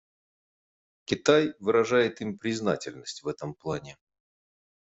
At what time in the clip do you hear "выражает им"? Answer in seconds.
1.59-2.39